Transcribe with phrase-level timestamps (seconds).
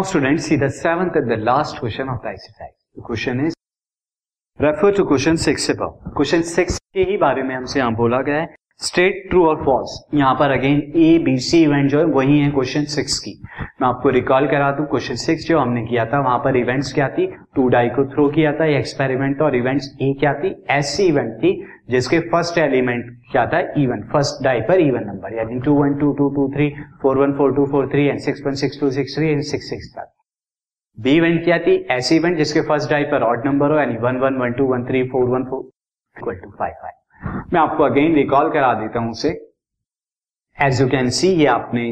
[0.00, 2.72] Now students, see the seventh and the last question of the exercise.
[2.94, 3.52] The question is,
[4.58, 5.98] refer to question six above.
[6.14, 9.98] Question six के ही बारे में हमसे यहाँ बोला गया है स्टेट ट्रू और फॉल्स
[10.14, 13.32] यहाँ पर again A B C event जो है, वही है क्वेश्चन सिक्स की।
[13.80, 17.08] मैं आपको रिकॉल करा दूँ क्वेश्चन सिक्स जो हमने किया था, वहाँ पर इवेंट्स क्या
[17.08, 17.26] थी?
[17.54, 20.54] टू डाई को थ्रो किया था एक्सपेरिमेंट था और इवेंट्स ए क्या थी?
[20.70, 21.52] ऐसी इवेंट थी,
[21.90, 23.60] जिसके फ़र्स्ट एलिमेंट क्या था?
[23.82, 26.70] इवन फ़र्स्ट डाई पर इवन नंबर यानी two one two two two three
[27.02, 29.68] four one four two four three and six one six two six three and six
[29.70, 30.12] six तक
[30.98, 31.76] बी इवेंट क्या थी?
[31.90, 34.84] ऐसी event जिसके first die पर odd number हो, यानी one one one two one
[34.86, 35.68] three four one four
[36.16, 39.28] equal to five five मैं आपको अगेन रिकॉल करा देता हूँ उसे।
[40.58, 41.90] एज यू कैन सी ये आपने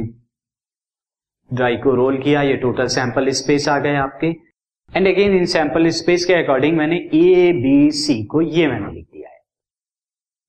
[1.51, 4.27] ड्राई को रोल किया, ये टोटल सैंपल स्पेस आ गए आपके।
[4.91, 9.05] And again in sample space के अकॉर्डिंग मैंने ए बी सी को ये मैंने लिख
[9.05, 9.41] दिया है।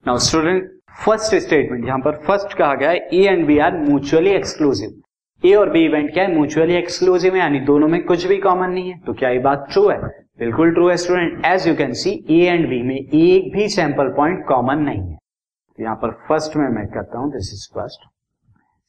[0.05, 0.71] नाउ स्टूडेंट
[1.05, 5.01] फ़र्स्ट स्टेटमेंट यहाँ पर फ़र्स्ट कहा गया है A and B are mutually exclusive
[5.43, 6.33] A और बी इवेंट क्या है?
[6.33, 9.67] म्यूचुअली एक्सक्लूसिव है, यानी दोनों में कुछ भी कॉमन नहीं है। तो क्या ये बात
[9.71, 9.97] ट्रू है?
[10.39, 14.09] बिल्कुल ट्रू है student as you can see A and B में एक भी सैंपल
[14.17, 18.07] पॉइंट कॉमन नहीं है। तो यहाँ पर फ़र्स्ट में मैं करता हूँ this is first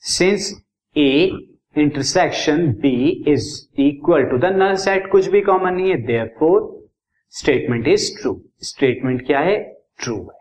[0.05, 0.53] since
[0.97, 1.11] A
[1.77, 2.93] intersection B
[3.33, 3.49] is
[3.83, 5.97] equal to the null set कुछ भी कॉमन नहीं है
[6.39, 6.61] therefore
[7.35, 9.59] statement is true statement क्या है?
[10.03, 10.39] ट्रू है।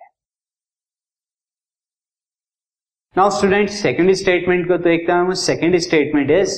[3.15, 6.55] नाउ स्टूडेंट सेकेंड स्टेटमेंट को देखता हूँ। Second statement is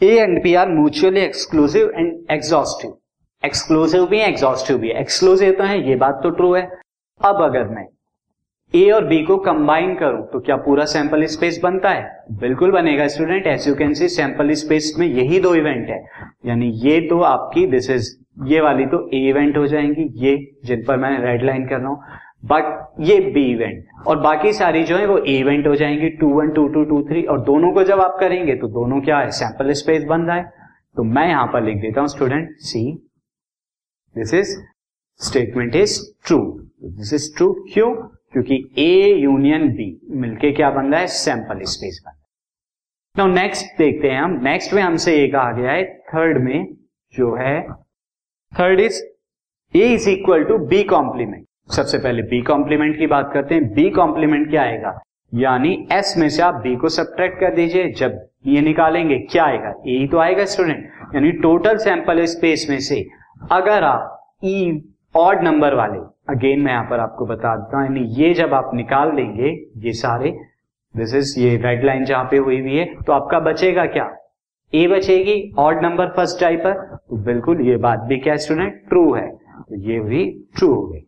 [0.00, 2.96] A and B are mutually exclusive and exhaustive
[3.42, 6.62] exclusive भी है एग्जॉस्टिव भी है। एक्सक्लूसिव तो है, ये बात तो ट्रू है।
[7.20, 7.86] अब अगर मैं
[8.74, 12.04] ए और बी को कंबाइन करूँ तो क्या पूरा सैंपल स्पेस बनता है?
[12.40, 16.04] बिल्कुल बनेगा student as you can see sample space में यही दो इवेंट है।
[16.46, 18.10] यानी ये तो आपकी दिस इज़
[18.46, 21.88] ये वाली तो ए इवेंट हो जाएँगी। ये जिन पर मैं रेड लाइन कर रहा
[21.88, 22.02] हूँ
[22.42, 26.50] बट ये बी इवेंट और बाकी सारी जो है वो इवेंट हो जाएँगी two one
[26.50, 29.30] two two two three और दोनों को जब आप करेंगे तो दोनों क्या है?
[29.30, 30.52] सैंपल स्पेस बन रहा है।
[30.96, 32.82] तो मैं यहाँ पर लिख देता हूँ student see
[34.16, 34.56] this is
[35.20, 36.38] statement is true
[36.84, 37.94] this is true क्यों?
[38.32, 41.06] क्योंकि ए यूनियन बी मिलके क्या बन रहा है?
[41.06, 42.18] सैंपल स्पेस बन रहा है।
[43.18, 46.66] नाउ नेक्स्ट देखते हैं हम। नेक्स्ट में हमसे ये कहा गया है थर्ड में,
[47.14, 47.62] जो है
[48.52, 49.02] third is
[49.74, 53.88] A is equal to B complement सबसे पहले बी कॉम्प्लीमेंट की बात करते हैं। बी
[53.90, 54.98] कॉम्प्लीमेंट क्या आएगा?
[55.32, 59.72] यानी एस में से आप बी को सब्ट्रैक्ट कर दीजिए। जब ये निकालेंगे, क्या आएगा?
[59.88, 63.04] ए तो आएगा स्टूडेंट यानी टोटल सैंपल स्पेस में से
[63.52, 64.82] अगर आप ई
[65.14, 65.98] ऑड नंबर वाले
[66.28, 69.48] अगेन मैं यहाँ पर आपको बता देता हूँ, यानी ये जब आप निकाल देंगे,
[69.78, 70.30] ये सारे
[70.94, 74.08] दिस इज़ ये रेड लाइन जहाँ पे हुई हुई है तो आपका बचेगा क्या?
[74.72, 79.12] ए बचेगी ऑड नंबर फ़र्स्ट टाइप पर तो बिल्कुल ये बात भी क्या स्टूडेंट ट्रू
[79.14, 79.26] है।
[79.60, 80.24] तो ये भी
[80.56, 81.00] ट्रू हो गई।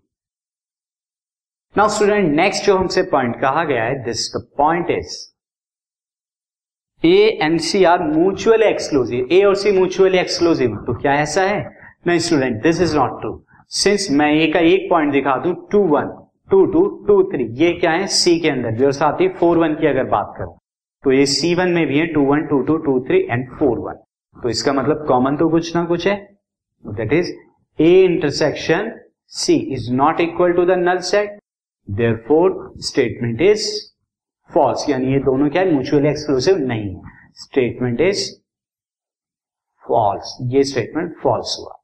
[1.77, 5.15] नाउ स्टूडेंट नेक्स्ट जो हमसे पॉइंट कहा गया है this the point is
[7.03, 11.63] A and C are mutually exclusive A और सी म्यूचुअली एक्सक्लूसिव तो क्या ऐसा है?
[12.07, 13.33] नहीं student this is not true
[13.79, 16.13] since मैं ए का एक पॉइंट दिखा दू two one
[16.51, 18.07] two two two three ये क्या है?
[18.09, 18.71] सी के अंदर.
[18.71, 20.57] भी और साथ ही फोर वन की अगर बात करूँ
[21.05, 23.79] तो ये सी वन में भी है two one two two two three and four
[23.89, 24.03] one
[24.37, 26.17] तो इसका मतलब कॉमन तो कुछ ना कुछ है.
[26.85, 27.33] That is
[27.79, 28.93] A intersection
[29.33, 31.41] C is not equal to the null set
[31.89, 33.69] there four statement is
[34.51, 35.73] false यानी ये दोनों क्या है?
[35.73, 38.31] म्यूचुअली एक्सक्लूसिव नहीं है। स्टेटमेंट इज़
[39.85, 41.79] फॉल्स ये स्टेटमेंट फॉल्स हुआ।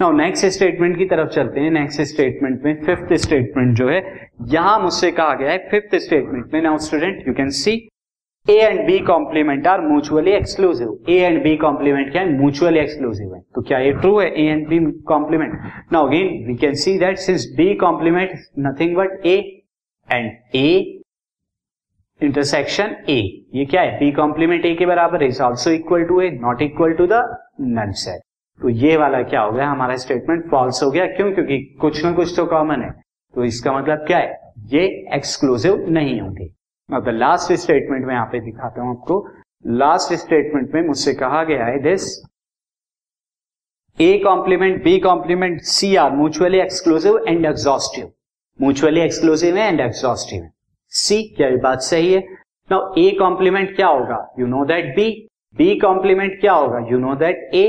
[0.00, 4.78] नाउ नेक्स्ट स्टेटमेंट की तरफ़ चलते हैं। नेक्स्ट स्टेटमेंट में फिफ्थ स्टेटमेंट जो है, यहाँ
[4.80, 7.89] मुझसे कहा गया है फिफ्थ स्टेटमेंट में। Now student you can see
[8.46, 13.34] A and B complement are mutually exclusive A and B complement क्या है म्यूचुअली एक्सक्लूसिव
[13.34, 14.78] है तो क्या ये ट्रू है A and B
[15.08, 15.52] complement
[15.92, 19.36] now again we can see that since B complement nothing but A
[20.08, 20.70] and A
[22.20, 23.20] intersection A
[23.54, 26.92] ये क्या है बी कॉम्प्लीमेंट ए के बराबर is also equal to A not equal
[26.92, 27.22] to the
[27.72, 28.22] null set
[28.60, 32.12] तो ये वाला क्या हो गया हमारा स्टेटमेंट फॉल्स हो गया क्यों क्योंकि कुछ ना
[32.12, 32.90] कुछ तो कॉमन है
[33.34, 34.38] तो इसका मतलब क्या है
[34.68, 36.48] ये एक्सक्लूसिव नहीं होंगे
[36.92, 39.26] अब लास्ट स्टेटमेंट में यहाँ पे दिखाता हूँ आपको।
[39.78, 42.06] लास्ट स्टेटमेंट में मुझसे कहा गया है this
[43.98, 48.10] A complement B complement C are mutually exclusive and exhaustive
[48.60, 50.52] mutually exclusive है एंड एग्जॉस्टिव है।
[50.92, 52.20] सी क्या ये बात सही है?
[52.70, 54.26] नाउ ए कॉम्प्लीमेंट क्या होगा?
[54.38, 55.08] You know that B
[55.56, 56.86] B complement क्या होगा?
[56.90, 57.64] You know that A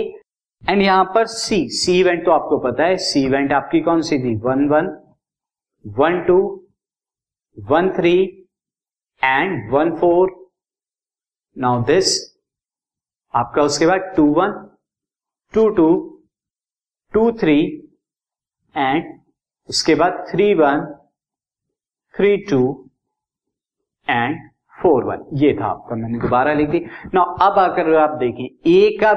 [0.63, 4.19] and यहाँ पर सी सी इवेंट तो आपको पता है। सी इवेंट आपकी कौन सी
[4.19, 4.35] थी?
[4.37, 4.89] One one
[5.85, 6.39] one two
[7.57, 8.40] one three
[9.21, 10.35] and one four
[11.57, 12.19] now this
[13.33, 14.51] आपका उसके बाद two one
[15.53, 15.89] two two
[17.13, 17.57] two three
[18.75, 19.19] and
[19.69, 20.85] उसके बाद three one
[22.13, 22.61] three two
[24.07, 24.39] and
[24.75, 26.79] four one ये था आपका, मैंने दोबारा लिख दी।
[27.13, 29.13] ना अब आकर आप देखिए ए का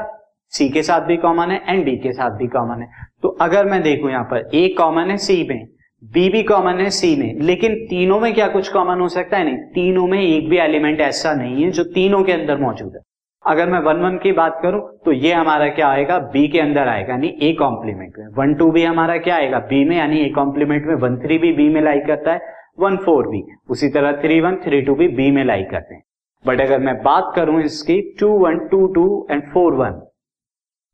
[0.53, 3.67] सी के साथ भी कॉमन है एंड डी के साथ भी कॉमन है। तो अगर
[3.67, 5.67] मैं देखूँ यहाँ पर ए कॉमन है सी में
[6.05, 9.45] बी भी कॉमन है, सी में लेकिन तीनों में क्या कुछ कॉमन हो सकता है?
[9.45, 13.01] नहीं, तीनों में एक भी एलिमेंट ऐसा नहीं है जो तीनों के अंदर मौजूद है।
[13.45, 16.19] अगर मैं वन वन की बात करूँ तो ये हमारा क्या आएगा?
[16.33, 19.59] बी के अंदर आएगा, यानी ए कॉम्प्लीमेंट में। वन टू भी हमारा क्या आएगा?
[19.61, 22.41] बी में, यानी ए कॉम्प्लीमेंट में। वन थ्री भी बी में लाई करता है,
[22.81, 26.03] वन फोर भी उसी तरह थ्री वन, थ्री टू भी बी में लाई करते हैं।
[26.45, 30.01] बट अगर मैं बात करूँ इसकी, two one, two two and four one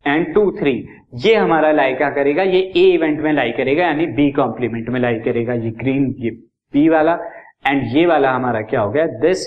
[0.04, 0.72] and two three
[1.16, 2.42] ये हमारा लाई क्या करेगा?
[2.42, 6.30] ये ए इवेंट में लाई करेगा, यानी बी कॉम्प्लीमेंट में लाई करेगा, ये ग्रीन ये
[6.74, 7.18] बी वाला।
[7.66, 9.06] एंड ये वाला हमारा क्या हो गया?
[9.20, 9.46] दिस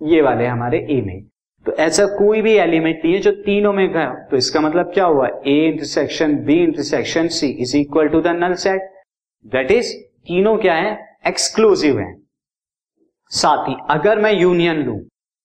[0.00, 1.22] ये वाले हमारे ए में।
[1.66, 5.04] तो ऐसा कोई भी एलिमेंट नहीं है जो तीनों में गया तो इसका मतलब क्या
[5.04, 5.26] हुआ?
[5.26, 8.90] A intersection B intersection C is equal to the null set
[9.46, 9.92] that is
[10.26, 10.98] तीनों क्या है?
[11.26, 12.14] एक्सक्लूसिव है।
[13.32, 15.00] साथ ही, अगर मैं यूनियन लू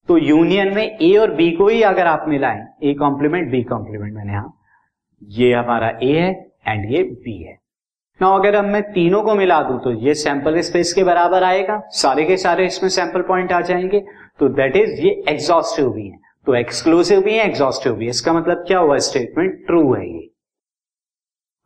[0.10, 4.14] तो यूनियन में ए और बी को ही अगर आप मिलाएँ ए कॉम्प्लीमेंट बी कॉम्प्लीमेंट
[4.14, 4.54] मैंने यहाँ,
[5.22, 6.32] ये हमारा ए है
[6.68, 7.58] एंड ये बी है।
[8.20, 11.82] ना अगर अब मैं तीनों को मिला दूँ तो ये सैंपल स्पेस के बराबर आएगा,
[11.92, 14.00] सारे के सारे इसमें सैंपल पॉइंट आ जाएँगे
[14.40, 16.18] तो दैट इज़ ये एग्जॉस्टिव भी है।
[16.48, 18.98] तो एक्सक्लूसिव भी है एग्जॉस्टिव भी है। इसका मतलब क्या हुआ?
[19.00, 20.30] स्टेटमेंट ट्रू है ये।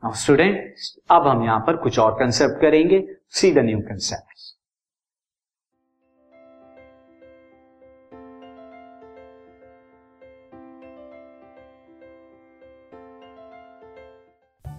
[0.04, 0.74] स्टूडेंट
[1.12, 4.38] अब हम यहाँ पर कुछ और कंसेप्ट करेंगे see the new concept